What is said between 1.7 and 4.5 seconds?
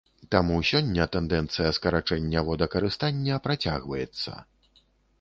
скарачэння водакарыстання працягваецца.